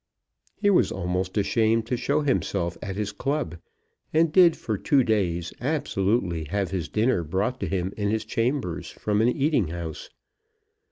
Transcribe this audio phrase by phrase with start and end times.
[0.55, 3.57] He was almost ashamed to show himself at his club,
[4.11, 8.89] and did for two days absolutely have his dinner brought to him in his chambers
[8.89, 10.09] from an eating house.